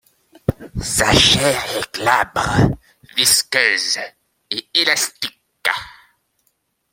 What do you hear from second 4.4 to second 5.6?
et élastique.